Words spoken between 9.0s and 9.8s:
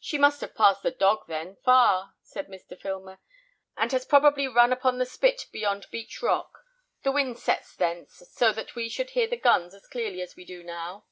hear the guns